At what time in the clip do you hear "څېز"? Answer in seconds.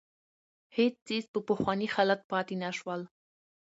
1.07-1.23